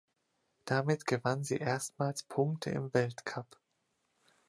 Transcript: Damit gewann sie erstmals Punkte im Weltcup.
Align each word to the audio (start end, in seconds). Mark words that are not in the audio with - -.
Damit 0.65 1.05
gewann 1.05 1.43
sie 1.43 1.57
erstmals 1.57 2.23
Punkte 2.23 2.71
im 2.71 2.91
Weltcup. 2.91 3.59